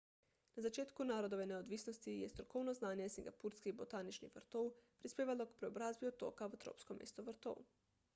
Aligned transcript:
na 0.55 0.61
začetku 0.67 1.03
narodove 1.09 1.43
neodvisnosti 1.49 2.13
je 2.21 2.29
strokovno 2.31 2.73
znanje 2.79 3.09
singapurskih 3.15 3.75
botaničnih 3.81 4.33
vrtov 4.39 4.71
prispevalo 5.03 5.47
k 5.51 5.59
preobrazbi 5.61 6.11
otoka 6.11 6.49
v 6.55 6.59
tropsko 6.65 6.99
mesto 7.03 7.27
vrtov 7.29 7.63